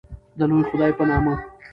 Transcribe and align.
د 0.37 0.39
لوی 0.49 0.61
خدای 0.69 0.91
په 0.97 1.03
نامه 1.09 1.33